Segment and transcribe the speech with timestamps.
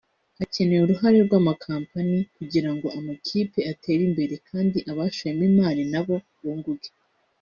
[0.39, 6.89] Hakenewe uruhare rw’amakampani kugira ngo amakipe atere imbere kandi abashoyemo imari na bo bunguke